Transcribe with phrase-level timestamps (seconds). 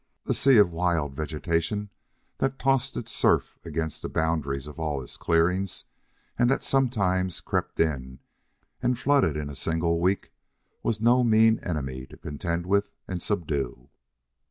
[0.23, 1.91] The sea of wild vegetation
[2.39, 5.85] that tossed its surf against the boundaries of all his clearings
[6.39, 8.17] and that sometimes crept in
[8.81, 10.31] and flooded in a single week
[10.81, 13.89] was no mean enemy to contend with and subdue.